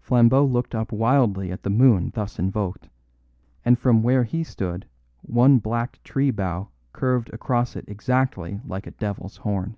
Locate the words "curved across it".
6.94-7.84